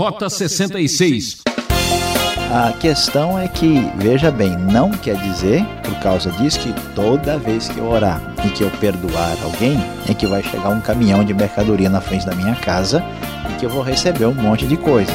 [0.00, 1.42] Rota 66.
[2.50, 7.68] A questão é que, veja bem, não quer dizer, por causa disso, que toda vez
[7.68, 9.76] que eu orar e que eu perdoar alguém,
[10.08, 13.04] é que vai chegar um caminhão de mercadoria na frente da minha casa
[13.52, 15.12] e que eu vou receber um monte de coisa.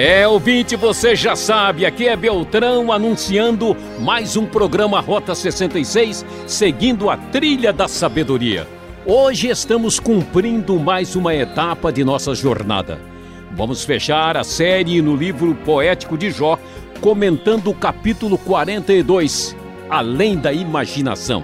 [0.00, 7.10] É, ouvinte, você já sabe, aqui é Beltrão anunciando mais um programa Rota 66, seguindo
[7.10, 8.64] a trilha da sabedoria.
[9.04, 13.00] Hoje estamos cumprindo mais uma etapa de nossa jornada.
[13.56, 16.56] Vamos fechar a série no livro poético de Jó,
[17.00, 19.56] comentando o capítulo 42,
[19.90, 21.42] Além da Imaginação.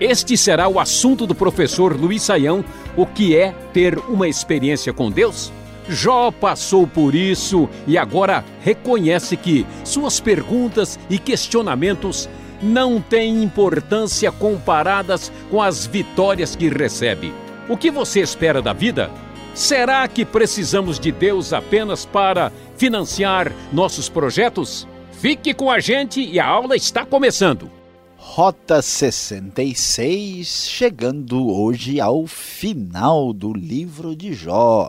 [0.00, 2.64] Este será o assunto do professor Luiz Saião,
[2.96, 5.52] o que é ter uma experiência com Deus?
[5.88, 12.28] Jó passou por isso e agora reconhece que suas perguntas e questionamentos
[12.62, 17.32] não têm importância comparadas com as vitórias que recebe.
[17.68, 19.10] O que você espera da vida?
[19.54, 24.86] Será que precisamos de Deus apenas para financiar nossos projetos?
[25.12, 27.70] Fique com a gente e a aula está começando.
[28.16, 34.88] Rota 66, chegando hoje ao final do livro de Jó.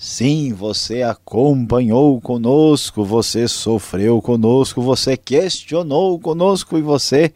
[0.00, 7.32] Sim, você acompanhou conosco, você sofreu conosco, você questionou conosco e você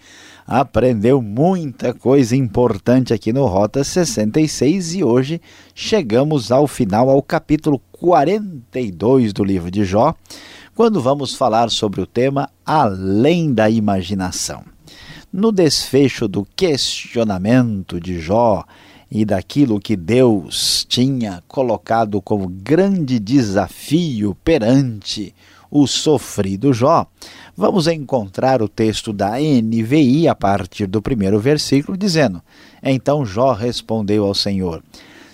[0.46, 5.41] aprendeu muita coisa importante aqui no Rota 66 e hoje
[5.74, 10.14] chegamos ao final, ao capítulo 42 do livro de Jó,
[10.72, 14.62] quando vamos falar sobre o tema Além da Imaginação.
[15.32, 18.64] No desfecho do questionamento de Jó,
[19.14, 25.34] e daquilo que Deus tinha colocado como grande desafio perante
[25.70, 27.06] o sofrido Jó,
[27.54, 32.41] vamos encontrar o texto da NVI a partir do primeiro versículo, dizendo:
[32.82, 34.82] Então Jó respondeu ao Senhor: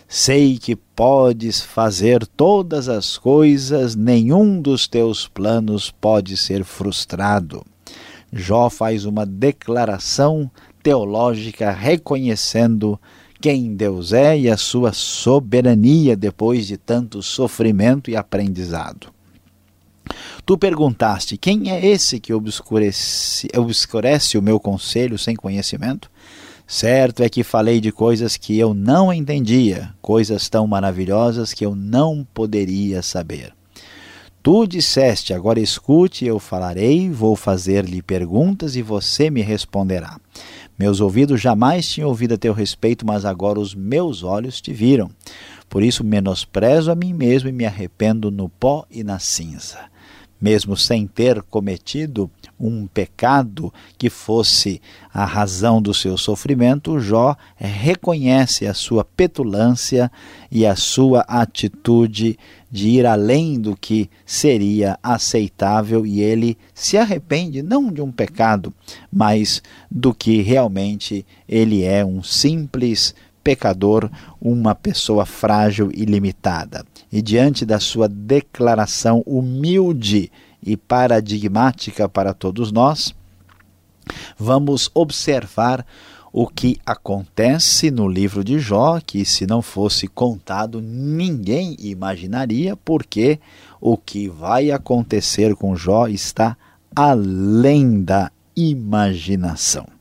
[0.08, 7.64] Sei que podes fazer todas as coisas, nenhum dos teus planos pode ser frustrado.
[8.32, 10.50] Jó faz uma declaração
[10.82, 12.98] teológica reconhecendo
[13.40, 19.12] quem Deus é e a sua soberania depois de tanto sofrimento e aprendizado.
[20.44, 26.10] Tu perguntaste: quem é esse que obscurece, obscurece o meu conselho sem conhecimento?
[26.66, 31.74] Certo é que falei de coisas que eu não entendia, coisas tão maravilhosas que eu
[31.74, 33.54] não poderia saber.
[34.42, 40.18] Tu disseste: agora escute, eu falarei, vou fazer-lhe perguntas e você me responderá.
[40.78, 45.10] Meus ouvidos jamais tinham ouvido a teu respeito, mas agora os meus olhos te viram.
[45.68, 49.90] Por isso menosprezo a mim mesmo e me arrependo no pó e na cinza
[50.40, 54.80] mesmo sem ter cometido um pecado que fosse
[55.12, 60.10] a razão do seu sofrimento, Jó reconhece a sua petulância
[60.50, 62.38] e a sua atitude
[62.70, 68.72] de ir além do que seria aceitável e ele se arrepende não de um pecado,
[69.12, 74.10] mas do que realmente ele é um simples pecador,
[74.40, 76.84] uma pessoa frágil e limitada.
[77.10, 80.30] E diante da sua declaração humilde
[80.62, 83.14] e paradigmática para todos nós,
[84.38, 85.86] vamos observar
[86.32, 93.40] o que acontece no livro de Jó, que se não fosse contado, ninguém imaginaria, porque
[93.80, 96.56] o que vai acontecer com Jó está
[96.94, 99.97] além da imaginação.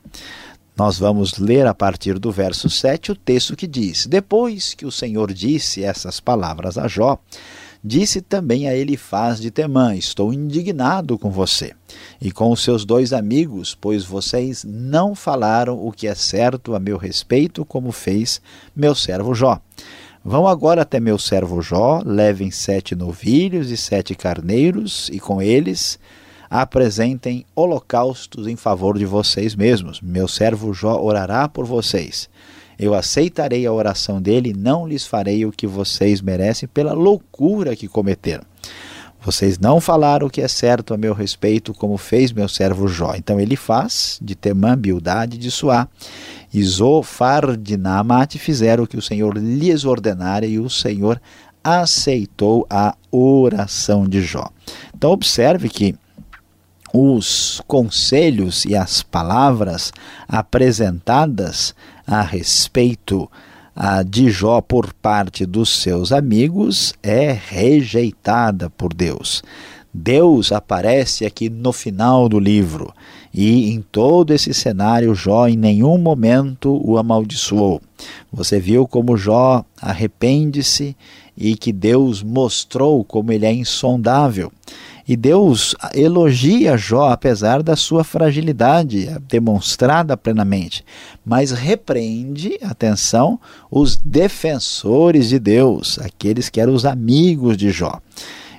[0.78, 4.92] Nós vamos ler a partir do verso 7 o texto que diz: Depois que o
[4.92, 7.18] Senhor disse essas palavras a Jó,
[7.84, 11.74] disse também a Elifaz de Temã: Estou indignado com você
[12.22, 16.80] e com os seus dois amigos, pois vocês não falaram o que é certo a
[16.80, 18.40] meu respeito, como fez
[18.76, 19.60] meu servo Jó.
[20.24, 25.98] Vão agora até meu servo Jó, levem sete novilhos e sete carneiros, e com eles
[26.50, 30.02] apresentem holocaustos em favor de vocês mesmos.
[30.02, 32.30] Meu servo Jó orará por vocês.
[32.80, 37.88] Eu aceitarei a oração dele não lhes farei o que vocês merecem pela loucura que
[37.88, 38.44] cometeram.
[39.20, 43.14] Vocês não falaram o que é certo a meu respeito, como fez meu servo Jó.
[43.16, 45.88] Então ele faz, de Temã, Bildade, de Suá,
[46.54, 51.20] e Zofar de Naamate fizeram o que o Senhor lhes ordenara, e o Senhor
[51.64, 54.48] aceitou a oração de Jó.
[54.96, 55.96] Então observe que
[56.98, 59.92] os conselhos e as palavras
[60.28, 63.30] apresentadas a respeito
[64.08, 69.44] de Jó por parte dos seus amigos é rejeitada por Deus.
[69.94, 72.94] Deus aparece aqui no final do livro
[73.34, 77.82] e em todo esse cenário Jó em nenhum momento o amaldiçoou.
[78.32, 80.96] Você viu como Jó arrepende-se
[81.38, 84.52] e que Deus mostrou como ele é insondável.
[85.08, 90.84] E Deus elogia Jó apesar da sua fragilidade demonstrada plenamente,
[91.26, 93.40] mas repreende, atenção,
[93.72, 98.02] os defensores de Deus, aqueles que eram os amigos de Jó.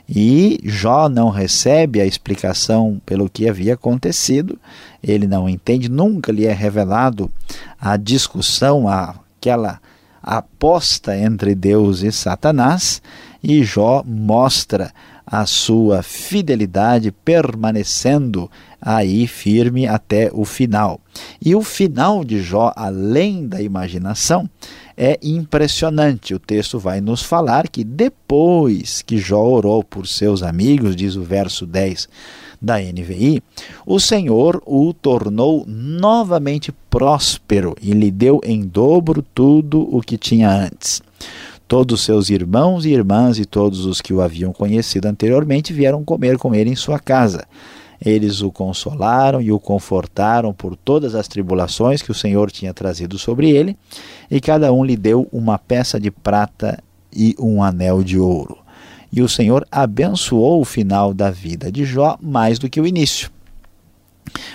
[0.09, 4.59] E Jó não recebe a explicação pelo que havia acontecido,
[5.03, 7.31] ele não entende, nunca lhe é revelado
[7.79, 9.79] a discussão, aquela
[10.23, 13.03] aposta entre Deus e Satanás,
[13.43, 14.93] e Jó mostra
[15.31, 21.01] a sua fidelidade permanecendo aí firme até o final.
[21.45, 24.49] E o final de Jó, além da imaginação,
[24.97, 26.35] é impressionante.
[26.35, 31.23] O texto vai nos falar que depois que Jó orou por seus amigos, diz o
[31.23, 32.09] verso 10
[32.61, 33.43] da NVI,
[33.87, 40.51] o Senhor o tornou novamente próspero e lhe deu em dobro tudo o que tinha
[40.51, 41.03] antes.
[41.69, 46.39] Todos seus irmãos e irmãs e todos os que o haviam conhecido anteriormente vieram comer
[46.39, 47.47] com ele em sua casa.
[48.03, 53.19] Eles o consolaram e o confortaram por todas as tribulações que o Senhor tinha trazido
[53.19, 53.77] sobre ele,
[54.31, 56.83] e cada um lhe deu uma peça de prata
[57.13, 58.57] e um anel de ouro.
[59.13, 63.31] E o Senhor abençoou o final da vida de Jó mais do que o início.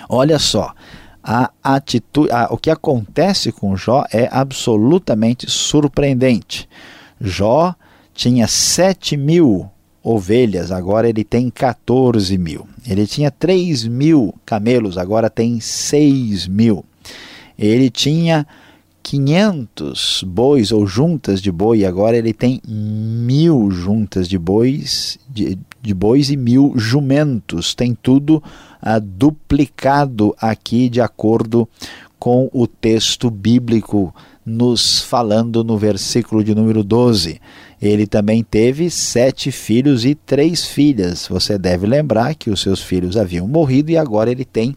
[0.08, 0.74] Olha só,
[1.22, 6.68] a atitude, a, o que acontece com Jó é absolutamente surpreendente.
[7.20, 7.74] Jó
[8.12, 9.68] tinha 7 mil
[10.02, 12.68] ovelhas, agora ele tem 14 mil.
[12.86, 16.84] Ele tinha 3 mil camelos, agora tem 6 mil.
[17.58, 18.46] Ele tinha
[19.02, 25.94] 500 bois ou juntas de boi, agora ele tem mil juntas de bois, de, de
[25.94, 27.74] bois e mil jumentos.
[27.74, 28.42] Tem tudo
[28.80, 31.68] ah, duplicado aqui de acordo
[32.18, 34.14] com o texto bíblico
[34.44, 37.40] nos falando no versículo de número 12.
[37.80, 41.26] Ele também teve sete filhos e três filhas.
[41.28, 44.76] Você deve lembrar que os seus filhos haviam morrido e agora ele tem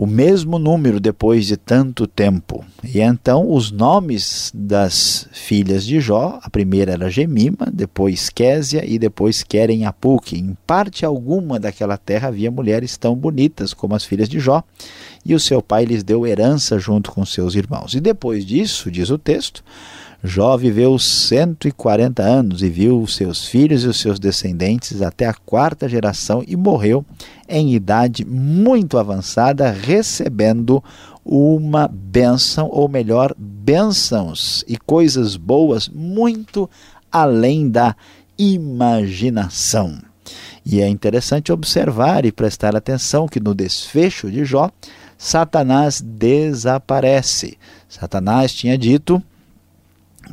[0.00, 2.64] o mesmo número depois de tanto tempo.
[2.82, 8.98] E então os nomes das filhas de Jó, a primeira era Gemima, depois Késia e
[8.98, 10.38] depois Querem Apuque.
[10.38, 14.64] Em parte alguma daquela terra havia mulheres tão bonitas como as filhas de Jó,
[15.22, 17.92] e o seu pai lhes deu herança junto com seus irmãos.
[17.92, 19.62] E depois disso, diz o texto,
[20.22, 25.88] Jó viveu 140 anos e viu seus filhos e os seus descendentes até a quarta
[25.88, 27.04] geração e morreu
[27.48, 30.84] em idade muito avançada, recebendo
[31.24, 36.68] uma bênção, ou melhor, bênçãos e coisas boas muito
[37.10, 37.96] além da
[38.38, 39.98] imaginação.
[40.64, 44.70] E é interessante observar e prestar atenção que no desfecho de Jó,
[45.16, 47.56] Satanás desaparece.
[47.88, 49.22] Satanás tinha dito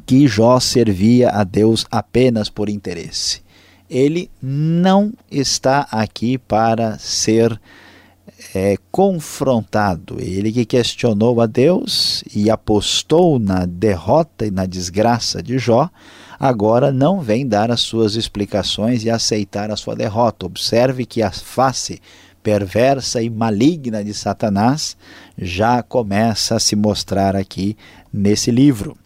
[0.05, 3.41] que Jó servia a Deus apenas por interesse.
[3.89, 7.59] Ele não está aqui para ser
[8.53, 10.17] é, confrontado.
[10.19, 15.89] Ele que questionou a Deus e apostou na derrota e na desgraça de Jó,
[16.39, 20.45] agora não vem dar as suas explicações e aceitar a sua derrota.
[20.45, 22.01] Observe que a face
[22.43, 24.95] perversa e maligna de Satanás
[25.37, 27.75] já começa a se mostrar aqui
[28.13, 28.97] nesse livro.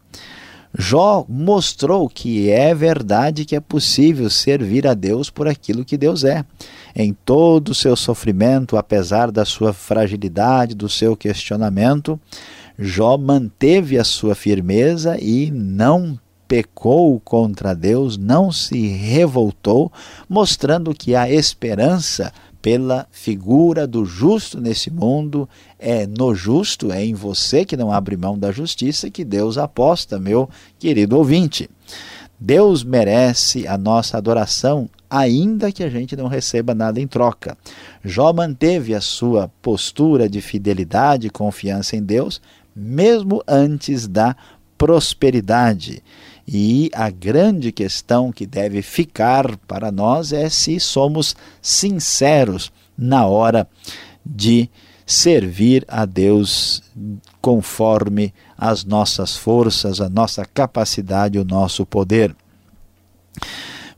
[0.77, 6.23] Jó mostrou que é verdade que é possível servir a Deus por aquilo que Deus
[6.23, 6.45] é.
[6.95, 12.19] Em todo o seu sofrimento, apesar da sua fragilidade, do seu questionamento,
[12.79, 19.91] Jó manteve a sua firmeza e não pecou contra Deus, não se revoltou,
[20.27, 25.49] mostrando que há esperança pela figura do justo nesse mundo,
[25.79, 30.19] é no justo, é em você que não abre mão da justiça que Deus aposta,
[30.19, 31.69] meu querido ouvinte.
[32.39, 37.57] Deus merece a nossa adoração, ainda que a gente não receba nada em troca.
[38.03, 42.41] Jó manteve a sua postura de fidelidade e confiança em Deus,
[42.75, 44.35] mesmo antes da
[44.77, 46.01] prosperidade.
[46.47, 53.67] E a grande questão que deve ficar para nós é se somos sinceros na hora
[54.25, 54.69] de
[55.05, 56.83] servir a Deus
[57.41, 62.35] conforme as nossas forças, a nossa capacidade, o nosso poder.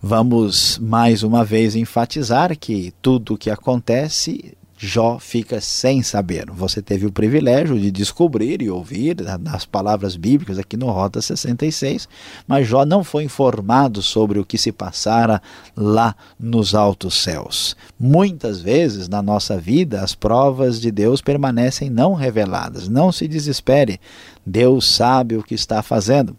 [0.01, 6.51] Vamos mais uma vez enfatizar que tudo o que acontece Jó fica sem saber.
[6.51, 12.09] Você teve o privilégio de descobrir e ouvir as palavras bíblicas aqui no Rota 66,
[12.45, 15.41] mas Jó não foi informado sobre o que se passara
[15.73, 17.77] lá nos altos céus.
[17.97, 22.89] Muitas vezes na nossa vida as provas de Deus permanecem não reveladas.
[22.89, 24.01] Não se desespere,
[24.45, 26.35] Deus sabe o que está fazendo.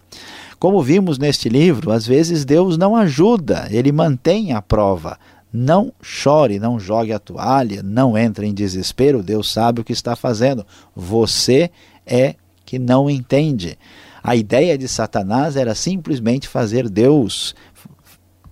[0.59, 5.19] Como vimos neste livro, às vezes Deus não ajuda, ele mantém a prova
[5.57, 10.17] não chore, não jogue a toalha, não entre em desespero, Deus sabe o que está
[10.17, 10.67] fazendo.
[10.97, 11.71] Você
[12.05, 12.35] é
[12.67, 13.79] que não entende.
[14.21, 17.55] A ideia de Satanás era simplesmente fazer Deus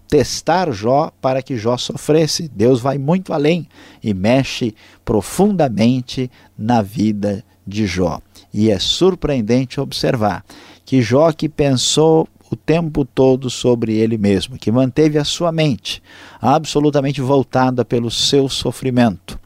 [0.06, 2.48] testar Jó para que Jó sofresse.
[2.48, 3.66] Deus vai muito além
[4.00, 4.72] e mexe
[5.04, 8.20] profundamente na vida de Jó.
[8.54, 10.44] E é surpreendente observar
[10.84, 16.02] que Jó que pensou o tempo todo sobre ele mesmo, que manteve a sua mente
[16.40, 19.40] absolutamente voltada pelo seu sofrimento.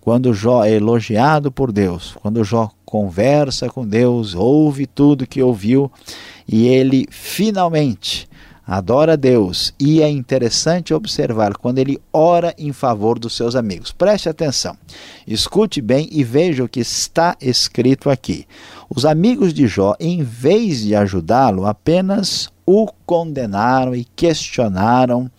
[0.00, 5.90] Quando Jó é elogiado por Deus, quando Jó conversa com Deus, ouve tudo que ouviu
[6.46, 8.28] e ele finalmente
[8.66, 9.74] adora a Deus.
[9.78, 13.92] E é interessante observar quando ele ora em favor dos seus amigos.
[13.92, 14.76] Preste atenção,
[15.26, 18.46] escute bem e veja o que está escrito aqui.
[18.88, 25.30] Os amigos de Jó, em vez de ajudá-lo, apenas o condenaram e questionaram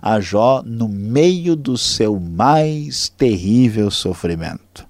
[0.00, 4.86] a Jó no meio do seu mais terrível sofrimento.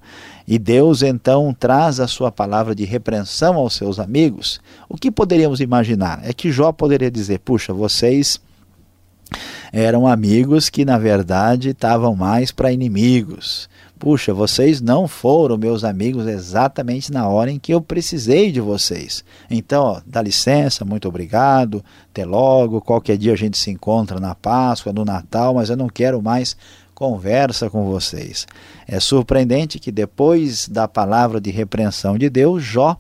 [0.46, 4.60] E Deus então traz a sua palavra de repreensão aos seus amigos.
[4.88, 6.20] O que poderíamos imaginar?
[6.24, 8.40] É que Jó poderia dizer: puxa, vocês
[9.72, 13.68] eram amigos que na verdade estavam mais para inimigos.
[13.98, 19.24] Puxa, vocês não foram meus amigos exatamente na hora em que eu precisei de vocês.
[19.48, 22.80] Então, ó, dá licença, muito obrigado, até logo.
[22.80, 26.56] Qualquer dia a gente se encontra na Páscoa, no Natal, mas eu não quero mais
[27.02, 28.46] conversa com vocês.
[28.86, 32.96] É surpreendente que depois da palavra de repreensão de Deus, Jó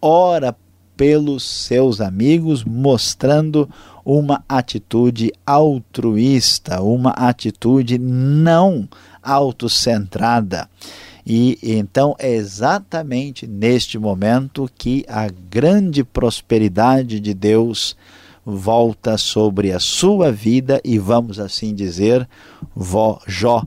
[0.00, 0.54] ora
[0.96, 3.68] pelos seus amigos, mostrando
[4.04, 8.88] uma atitude altruísta, uma atitude não
[9.20, 10.70] autocentrada.
[11.26, 17.96] E então é exatamente neste momento que a grande prosperidade de Deus
[18.44, 22.28] volta sobre a sua vida e vamos assim dizer,
[22.74, 23.62] vó Jó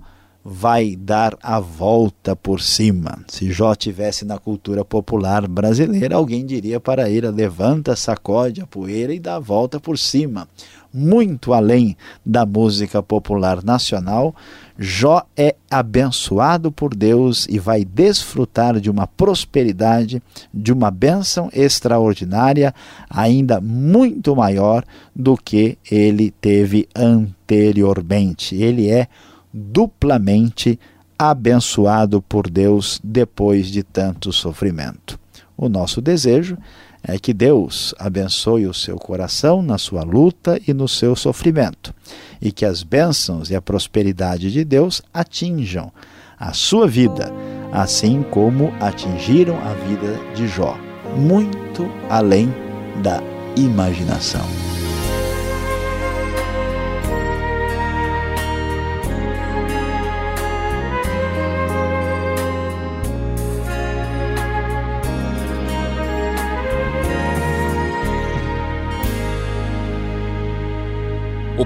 [0.47, 3.17] vai dar a volta por cima.
[3.27, 9.11] Se Jó tivesse na cultura popular brasileira, alguém diria para ele: levanta, sacode a poeira
[9.11, 10.47] e dá a volta por cima.
[10.93, 14.35] Muito além da música popular nacional,
[14.77, 20.21] Jó é abençoado por Deus e vai desfrutar de uma prosperidade,
[20.53, 22.73] de uma bênção extraordinária,
[23.09, 24.83] ainda muito maior
[25.15, 28.55] do que ele teve anteriormente.
[28.55, 29.07] Ele é
[29.53, 30.77] duplamente
[31.17, 35.17] abençoado por Deus depois de tanto sofrimento.
[35.57, 36.57] O nosso desejo
[37.01, 41.93] é que Deus abençoe o seu coração na sua luta e no seu sofrimento,
[42.41, 45.91] e que as bênçãos e a prosperidade de Deus atinjam
[46.39, 47.31] a sua vida,
[47.71, 50.77] assim como atingiram a vida de Jó,
[51.15, 52.53] muito além
[53.01, 53.21] da
[53.55, 54.74] imaginação.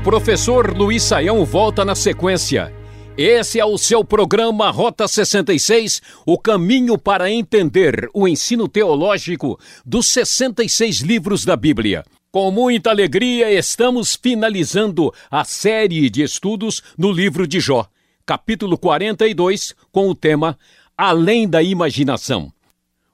[0.10, 2.74] Professor Luiz Saião volta na sequência.
[3.16, 10.08] Esse é o seu programa Rota 66, o caminho para entender o ensino teológico dos
[10.08, 12.04] 66 livros da Bíblia.
[12.32, 17.86] Com muita alegria, estamos finalizando a série de estudos no livro de Jó,
[18.26, 20.58] capítulo 42, com o tema
[20.98, 22.52] Além da Imaginação.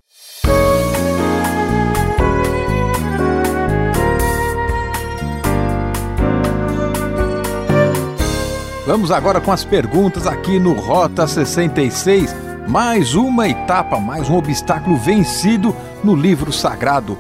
[8.85, 12.35] Vamos agora com as perguntas aqui no Rota 66.
[12.67, 15.73] Mais uma etapa, mais um obstáculo vencido
[16.03, 17.17] no livro sagrado.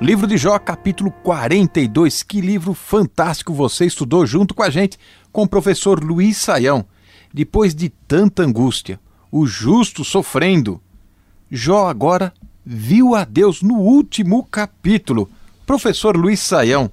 [0.00, 2.22] Livro de Jó, capítulo 42.
[2.22, 4.96] Que livro fantástico você estudou junto com a gente,
[5.32, 6.86] com o professor Luiz Saião.
[7.34, 10.80] Depois de tanta angústia, o justo sofrendo,
[11.50, 12.32] Jó agora
[12.64, 15.28] viu a Deus no último capítulo.
[15.66, 16.88] Professor Luiz Saião,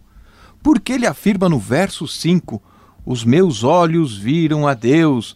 [0.63, 2.60] porque ele afirma no verso 5:
[3.06, 5.36] Os meus olhos viram a Deus.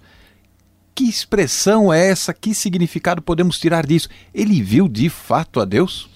[0.96, 2.34] Que expressão é essa?
[2.34, 4.10] Que significado podemos tirar disso?
[4.34, 6.10] Ele viu de fato a Deus?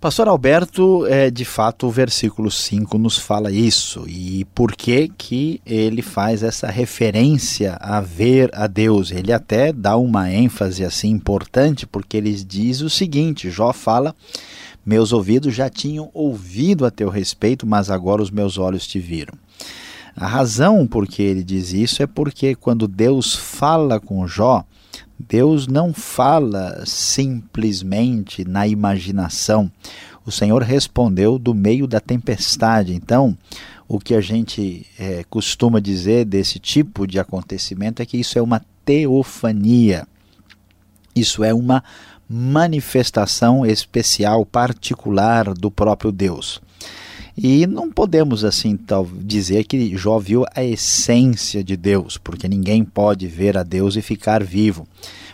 [0.00, 4.04] Pastor Alberto, é, de fato, o versículo 5 nos fala isso.
[4.06, 9.10] E por que que ele faz essa referência a ver a Deus?
[9.10, 14.14] Ele até dá uma ênfase assim importante, porque ele diz o seguinte: Jó fala,
[14.86, 19.34] meus ouvidos já tinham ouvido a teu respeito, mas agora os meus olhos te viram.
[20.20, 24.64] A razão por que ele diz isso é porque quando Deus fala com Jó,
[25.16, 29.70] Deus não fala simplesmente na imaginação.
[30.26, 32.92] O Senhor respondeu do meio da tempestade.
[32.92, 33.38] Então,
[33.86, 38.42] o que a gente é, costuma dizer desse tipo de acontecimento é que isso é
[38.42, 40.04] uma teofania.
[41.14, 41.84] Isso é uma
[42.28, 46.60] manifestação especial, particular do próprio Deus.
[47.40, 52.84] E não podemos assim tal, dizer que Jó viu a essência de Deus, porque ninguém
[52.84, 54.84] pode ver a Deus e ficar vivo.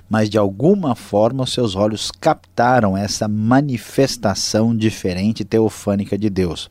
[0.07, 6.69] Mas de alguma forma os seus olhos captaram essa manifestação diferente teofânica de Deus.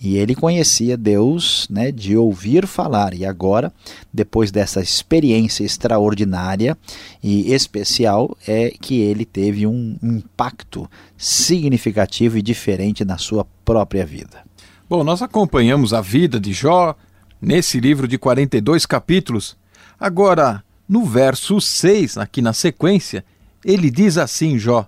[0.00, 3.14] E ele conhecia Deus né, de ouvir falar.
[3.14, 3.72] E agora,
[4.12, 6.76] depois dessa experiência extraordinária
[7.22, 14.42] e especial, é que ele teve um impacto significativo e diferente na sua própria vida.
[14.86, 16.94] Bom, nós acompanhamos a vida de Jó
[17.40, 19.56] nesse livro de 42 capítulos.
[19.98, 23.24] Agora, no verso 6, aqui na sequência,
[23.64, 24.86] ele diz assim: Jó,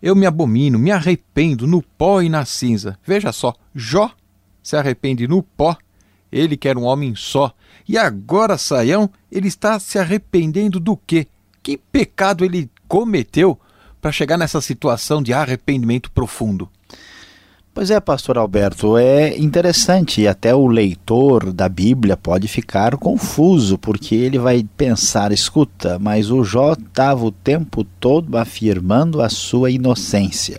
[0.00, 2.96] eu me abomino, me arrependo no pó e na cinza.
[3.04, 4.12] Veja só, Jó
[4.62, 5.76] se arrepende no pó,
[6.30, 7.52] ele que era um homem só.
[7.88, 11.26] E agora, Saião, ele está se arrependendo do quê?
[11.64, 13.58] Que pecado ele cometeu
[14.00, 16.70] para chegar nessa situação de arrependimento profundo?
[17.76, 23.76] Pois é, pastor Alberto, é interessante e até o leitor da Bíblia pode ficar confuso,
[23.76, 29.70] porque ele vai pensar, escuta, mas o Jó estava o tempo todo afirmando a sua
[29.70, 30.58] inocência.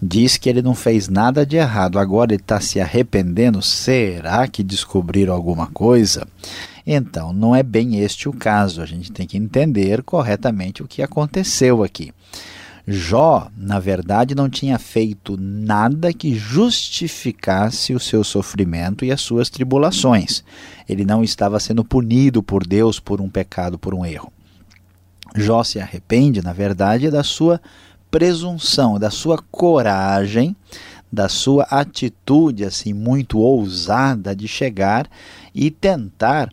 [0.00, 3.60] Diz que ele não fez nada de errado, agora ele está se arrependendo.
[3.60, 6.28] Será que descobriram alguma coisa?
[6.86, 8.80] Então, não é bem este o caso.
[8.80, 12.12] A gente tem que entender corretamente o que aconteceu aqui.
[12.88, 19.50] Jó, na verdade, não tinha feito nada que justificasse o seu sofrimento e as suas
[19.50, 20.44] tribulações.
[20.88, 24.32] Ele não estava sendo punido por Deus por um pecado, por um erro.
[25.34, 27.60] Jó se arrepende, na verdade, da sua
[28.08, 30.54] presunção, da sua coragem,
[31.10, 35.08] da sua atitude assim muito ousada de chegar
[35.56, 36.52] e tentar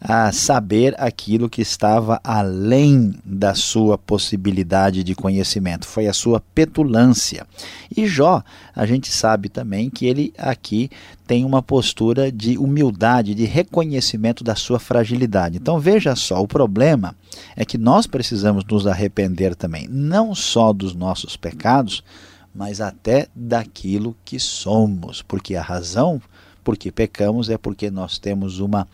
[0.00, 7.46] a saber aquilo que estava além da sua possibilidade de conhecimento, foi a sua petulância.
[7.96, 8.42] E Jó,
[8.76, 10.90] a gente sabe também que ele aqui
[11.26, 15.56] tem uma postura de humildade, de reconhecimento da sua fragilidade.
[15.56, 17.16] Então veja só, o problema
[17.56, 22.04] é que nós precisamos nos arrepender também, não só dos nossos pecados,
[22.54, 26.20] mas até daquilo que somos, porque a razão
[26.64, 28.88] por que pecamos é porque nós temos uma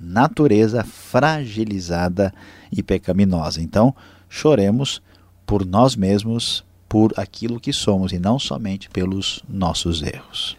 [0.00, 2.32] natureza fragilizada
[2.72, 3.60] e pecaminosa.
[3.60, 3.94] Então,
[4.28, 5.02] choremos
[5.44, 10.56] por nós mesmos, por aquilo que somos e não somente pelos nossos erros.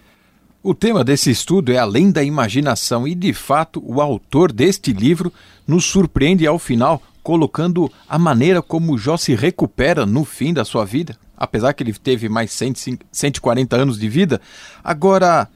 [0.64, 5.34] O tema desse estudo é além da imaginação e, de fato, o autor deste livro
[5.66, 10.86] nos surpreende ao final, colocando a maneira como Jó se recupera no fim da sua
[10.86, 14.40] vida, apesar que ele teve mais 140 anos de vida.
[14.84, 15.48] Agora,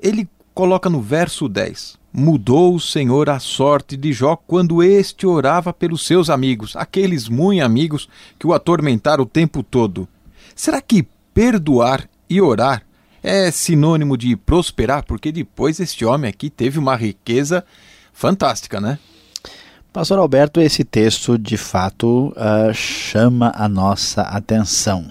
[0.00, 0.26] ele
[0.58, 6.04] coloca no verso 10: Mudou o Senhor a sorte de Jó quando este orava pelos
[6.04, 10.08] seus amigos, aqueles muito amigos que o atormentaram o tempo todo.
[10.56, 12.82] Será que perdoar e orar
[13.22, 15.04] é sinônimo de prosperar?
[15.04, 17.64] Porque depois este homem aqui teve uma riqueza
[18.12, 18.98] fantástica, né?
[19.92, 25.08] Pastor Alberto, esse texto de fato uh, chama a nossa atenção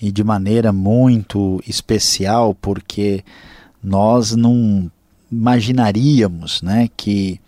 [0.00, 3.22] e de maneira muito especial, porque
[3.82, 4.90] nós não
[5.30, 7.40] imaginaríamos né, que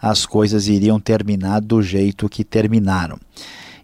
[0.00, 3.18] as coisas iriam terminar do jeito que terminaram.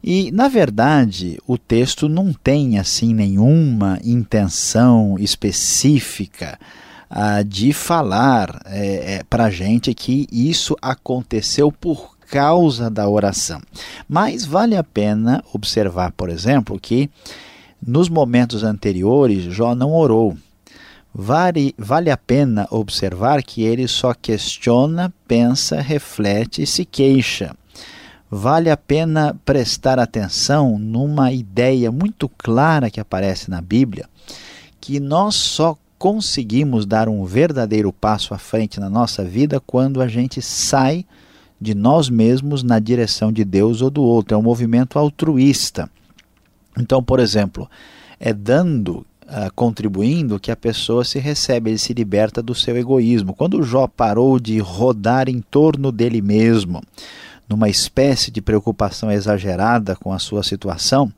[0.02, 6.58] E, na verdade, o texto não tem assim nenhuma intenção específica
[7.10, 13.60] ah, de falar é, é, para a gente que isso aconteceu por causa da oração.
[14.08, 17.10] Mas vale a pena observar, por exemplo, que
[17.84, 20.36] nos momentos anteriores Jó não orou.
[21.18, 27.56] Vale, vale a pena observar que ele só questiona, pensa, reflete e se queixa.
[28.30, 34.06] vale a pena prestar atenção numa ideia muito clara que aparece na Bíblia,
[34.78, 40.08] que nós só conseguimos dar um verdadeiro passo à frente na nossa vida quando a
[40.08, 41.06] gente sai
[41.58, 44.34] de nós mesmos na direção de Deus ou do outro.
[44.34, 45.88] É um movimento altruísta.
[46.78, 47.70] Então, por exemplo,
[48.20, 53.34] é dando, uh, contribuindo, que a pessoa se recebe, ele se liberta do seu egoísmo.
[53.34, 56.82] Quando Jó parou de rodar em torno dele mesmo,
[57.48, 61.12] numa espécie de preocupação exagerada com a sua situação,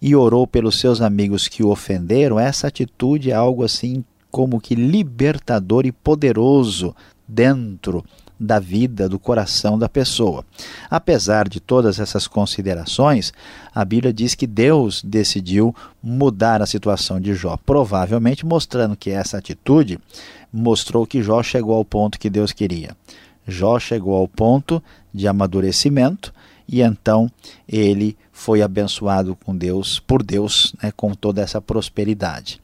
[0.00, 4.74] e orou pelos seus amigos que o ofenderam, essa atitude é algo assim como que
[4.74, 6.94] libertador e poderoso
[7.26, 8.04] dentro
[8.40, 10.44] da vida, do coração da pessoa.
[10.88, 13.32] Apesar de todas essas considerações,
[13.74, 19.36] a Bíblia diz que Deus decidiu mudar a situação de Jó, provavelmente mostrando que essa
[19.36, 20.00] atitude
[20.50, 22.96] mostrou que Jó chegou ao ponto que Deus queria.
[23.46, 26.32] Jó chegou ao ponto de amadurecimento
[26.66, 27.30] e então
[27.68, 32.60] ele foi abençoado com Deus, por Deus, né, com toda essa prosperidade.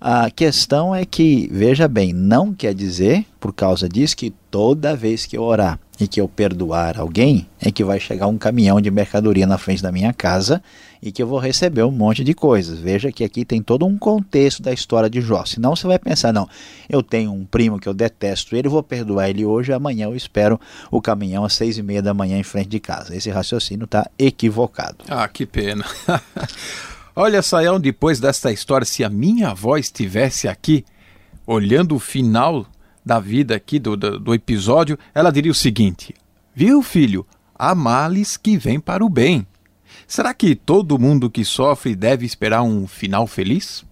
[0.00, 5.26] A questão é que, veja bem, não quer dizer, por causa disso, que toda vez
[5.26, 8.90] que eu orar e que eu perdoar alguém, é que vai chegar um caminhão de
[8.90, 10.62] mercadoria na frente da minha casa
[11.02, 12.78] e que eu vou receber um monte de coisas.
[12.78, 15.44] Veja que aqui tem todo um contexto da história de Jó.
[15.44, 16.48] Senão você vai pensar, não,
[16.88, 20.58] eu tenho um primo que eu detesto ele, vou perdoar ele hoje, amanhã eu espero
[20.90, 23.14] o caminhão às seis e meia da manhã em frente de casa.
[23.14, 25.04] Esse raciocínio está equivocado.
[25.08, 25.84] Ah, que pena.
[27.22, 30.86] Olha, Sayão, depois desta história, se a minha avó estivesse aqui,
[31.46, 32.66] olhando o final
[33.04, 36.14] da vida aqui, do, do, do episódio, ela diria o seguinte:
[36.54, 37.26] Viu, filho?
[37.54, 39.46] Há males que vêm para o bem.
[40.08, 43.84] Será que todo mundo que sofre deve esperar um final feliz?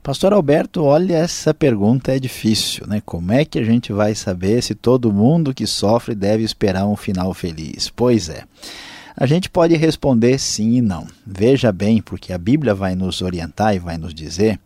[0.00, 3.02] Pastor Alberto, olha, essa pergunta é difícil, né?
[3.04, 6.94] Como é que a gente vai saber se todo mundo que sofre deve esperar um
[6.94, 7.90] final feliz?
[7.90, 8.44] Pois é.
[9.20, 11.04] A gente pode responder sim e não.
[11.26, 14.60] Veja bem, porque a Bíblia vai nos orientar e vai nos dizer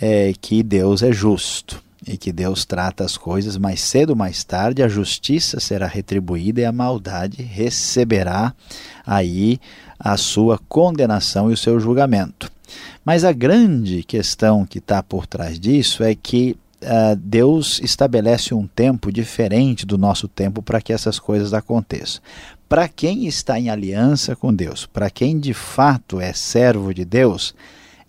[0.00, 4.42] é, que Deus é justo e que Deus trata as coisas mais cedo ou mais
[4.42, 8.54] tarde, a justiça será retribuída e a maldade receberá
[9.06, 9.60] aí
[10.00, 12.50] a sua condenação e o seu julgamento.
[13.04, 18.66] Mas a grande questão que está por trás disso é que uh, Deus estabelece um
[18.66, 22.22] tempo diferente do nosso tempo para que essas coisas aconteçam
[22.68, 27.54] para quem está em aliança com Deus, para quem de fato é servo de Deus,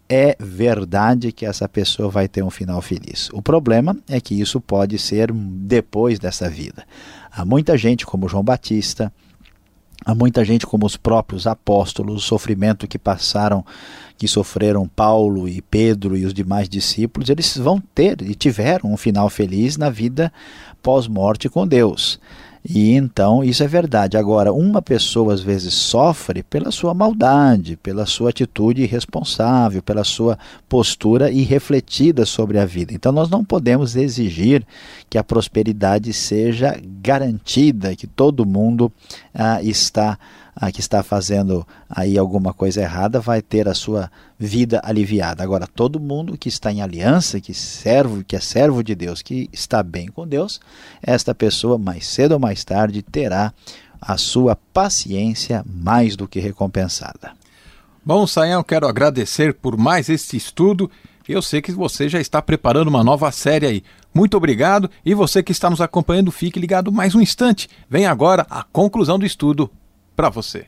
[0.10, 3.30] é verdade que essa pessoa vai ter um final feliz.
[3.32, 6.84] O problema é que isso pode ser depois dessa vida.
[7.32, 9.13] Há muita gente, como João Batista,
[10.04, 13.63] há muita gente como os próprios apóstolos, o sofrimento que passaram,
[14.17, 18.98] que sofreram Paulo e Pedro e os demais discípulos, eles vão ter e tiveram um
[18.98, 20.34] final feliz na vida
[20.82, 22.19] pós-morte com Deus.
[22.63, 24.17] E então isso é verdade.
[24.17, 30.38] Agora, uma pessoa às vezes sofre pela sua maldade, pela sua atitude irresponsável, pela sua
[30.67, 32.93] postura irrefletida sobre a vida.
[32.93, 34.65] Então nós não podemos exigir
[35.10, 38.91] que a prosperidade seja garantida, que todo mundo
[39.34, 40.17] ah, está
[40.60, 45.41] ah, que está fazendo aí alguma coisa errada vai ter a sua vida aliviada.
[45.41, 49.50] Agora, todo mundo que está em aliança, que servo, que é servo de Deus, que
[49.54, 50.60] está bem com Deus,
[51.02, 53.54] esta pessoa mais cedo ou mais tarde terá
[54.02, 57.32] a sua paciência mais do que recompensada.
[58.04, 60.91] Bom, Sayão, quero agradecer por mais este estudo.
[61.28, 63.84] Eu sei que você já está preparando uma nova série aí.
[64.13, 67.69] Muito obrigado e você que está nos acompanhando, fique ligado mais um instante.
[67.89, 69.69] Vem agora a conclusão do estudo
[70.20, 70.66] para você.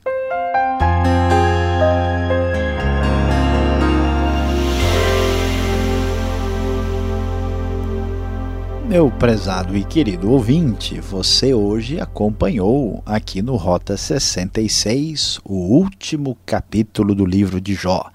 [8.87, 17.13] Meu prezado e querido ouvinte, você hoje acompanhou aqui no Rota 66 o último capítulo
[17.13, 18.09] do livro de Jó.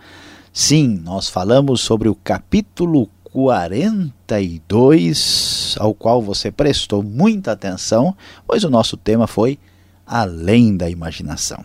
[0.50, 8.70] Sim, nós falamos sobre o capítulo 42, ao qual você prestou muita atenção, pois o
[8.70, 9.58] nosso tema foi
[10.06, 11.64] além da imaginação.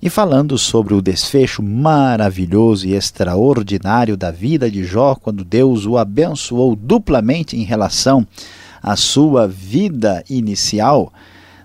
[0.00, 5.96] E falando sobre o desfecho maravilhoso e extraordinário da vida de Jó, quando Deus o
[5.96, 8.26] abençoou duplamente em relação
[8.82, 11.12] à sua vida inicial,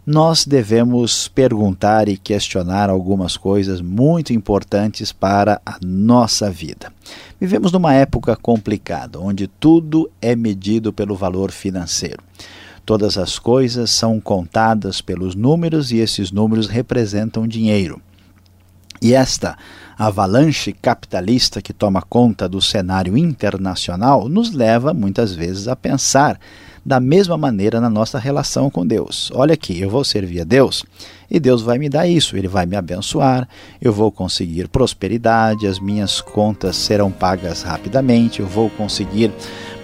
[0.05, 6.93] nós devemos perguntar e questionar algumas coisas muito importantes para a nossa vida.
[7.41, 12.23] Vivemos numa época complicada, onde tudo é medido pelo valor financeiro.
[12.87, 18.01] Todas as coisas são contadas pelos números e esses números representam dinheiro.
[19.01, 19.57] E esta
[19.97, 26.39] avalanche capitalista que toma conta do cenário internacional nos leva muitas vezes a pensar
[26.87, 29.29] da mesma maneira na nossa relação com Deus.
[29.35, 30.85] Olha aqui, eu vou servir a Deus
[31.29, 33.45] e Deus vai me dar isso, Ele vai me abençoar,
[33.81, 39.33] eu vou conseguir prosperidade, as minhas contas serão pagas rapidamente, eu vou conseguir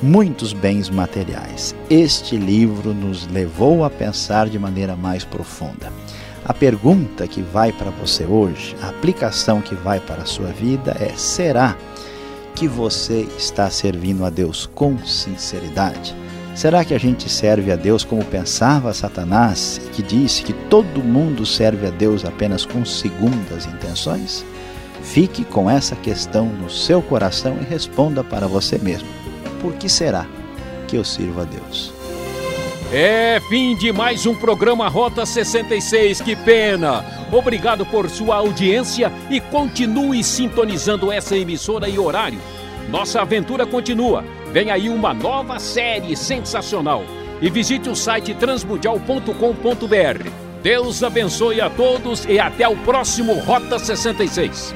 [0.02, 1.76] muitos bens materiais.
[1.90, 5.92] Este livro nos levou a pensar de maneira mais profunda.
[6.46, 10.96] A pergunta que vai para você hoje, a aplicação que vai para a sua vida
[10.98, 11.76] é: será
[12.56, 16.16] que você está servindo a Deus com sinceridade?
[16.56, 21.46] Será que a gente serve a Deus como pensava Satanás, que disse que todo mundo
[21.48, 24.46] serve a Deus apenas com segundas intenções?
[25.02, 29.08] Fique com essa questão no seu coração e responda para você mesmo:
[29.62, 30.28] por que será
[30.88, 31.92] que eu sirvo a Deus?
[32.92, 37.04] É fim de mais um programa Rota 66, que pena!
[37.32, 42.40] Obrigado por sua audiência e continue sintonizando essa emissora e horário.
[42.90, 44.24] Nossa aventura continua.
[44.54, 47.04] Vem aí uma nova série sensacional.
[47.42, 50.30] E visite o site transmundial.com.br.
[50.62, 54.74] Deus abençoe a todos e até o próximo Rota 66.